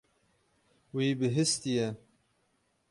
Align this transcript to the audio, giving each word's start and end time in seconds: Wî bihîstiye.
Wî 0.95 1.07
bihîstiye. 1.19 1.87